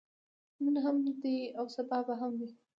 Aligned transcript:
نن 0.63 0.75
هم 0.85 0.95
دی 1.21 1.37
او 1.59 1.65
سبا 1.75 1.97
به 2.07 2.13
هم 2.21 2.31
وي. 2.39 2.49